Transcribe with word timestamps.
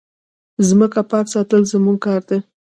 مځکه 0.79 1.01
پاک 1.11 1.25
ساتل 1.33 1.61
زموږ 1.71 1.97
کار 2.05 2.21
دی. 2.29 2.39